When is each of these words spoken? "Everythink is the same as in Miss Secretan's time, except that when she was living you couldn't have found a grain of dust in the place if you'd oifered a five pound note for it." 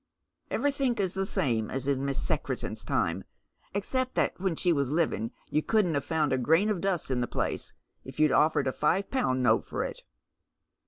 "Everythink 0.49 0.99
is 0.99 1.13
the 1.13 1.27
same 1.27 1.69
as 1.69 1.85
in 1.85 2.03
Miss 2.03 2.17
Secretan's 2.19 2.83
time, 2.83 3.23
except 3.75 4.15
that 4.15 4.33
when 4.41 4.55
she 4.55 4.73
was 4.73 4.89
living 4.89 5.29
you 5.51 5.61
couldn't 5.61 5.93
have 5.93 6.03
found 6.03 6.33
a 6.33 6.39
grain 6.39 6.71
of 6.71 6.81
dust 6.81 7.11
in 7.11 7.21
the 7.21 7.27
place 7.27 7.75
if 8.03 8.19
you'd 8.19 8.31
oifered 8.31 8.65
a 8.65 8.73
five 8.73 9.11
pound 9.11 9.43
note 9.43 9.63
for 9.63 9.83
it." 9.83 10.01